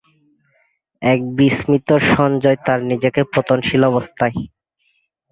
এক 1.01 1.19
বিস্মিত 1.37 1.89
সঞ্জয় 2.11 2.57
তার 2.65 2.79
নিজেকে 2.91 3.21
পতনশীল 3.33 3.81
অবস্থায়। 3.91 4.35